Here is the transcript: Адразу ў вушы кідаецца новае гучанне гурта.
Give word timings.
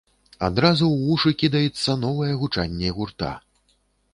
Адразу 0.45 0.85
ў 0.91 0.95
вушы 1.09 1.33
кідаецца 1.41 1.97
новае 2.07 2.33
гучанне 2.41 2.89
гурта. 2.97 3.31